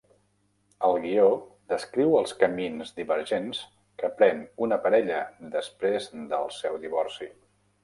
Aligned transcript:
El 0.85 0.95
guió 1.01 1.25
descriu 1.73 2.15
els 2.21 2.33
camins 2.39 2.95
divergents 3.01 3.61
que 4.01 4.11
pren 4.23 4.43
una 4.69 4.81
parella 4.89 5.21
després 5.59 6.11
del 6.35 6.53
seu 6.59 6.83
divorci. 6.91 7.33